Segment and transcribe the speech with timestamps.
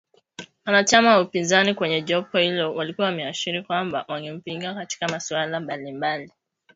[0.65, 6.31] Wanachama wa upinzani kwenye jopo hilo walikuwa wameashiria kwamba wangempinga katika masuala mbalimbali.